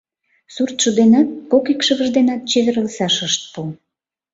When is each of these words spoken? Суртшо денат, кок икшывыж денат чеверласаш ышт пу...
Суртшо 0.53 0.89
денат, 0.99 1.27
кок 1.51 1.65
икшывыж 1.73 2.09
денат 2.17 2.41
чеверласаш 2.49 3.15
ышт 3.27 3.41
пу... 3.53 3.61